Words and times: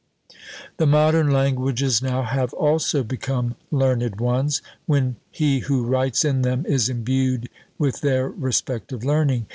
The 0.77 0.87
modern 0.87 1.29
languages 1.29 2.01
now 2.01 2.23
have 2.23 2.53
also 2.55 3.03
become 3.03 3.53
learned 3.69 4.19
ones, 4.19 4.63
when 4.87 5.17
he 5.29 5.59
who 5.59 5.83
writes 5.85 6.25
in 6.25 6.41
them 6.41 6.65
is 6.65 6.89
imbued 6.89 7.47
with 7.77 8.01
their 8.01 8.27
respective 8.27 9.05
learning. 9.05 9.45